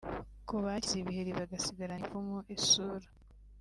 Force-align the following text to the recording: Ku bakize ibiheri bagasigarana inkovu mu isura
Ku 0.47 0.55
bakize 0.63 0.95
ibiheri 1.01 1.31
bagasigarana 1.39 2.03
inkovu 2.05 2.29
mu 2.35 2.39
isura 2.57 3.07